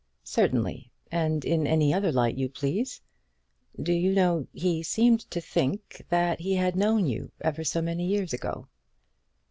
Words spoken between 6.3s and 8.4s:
he had known you ever so many years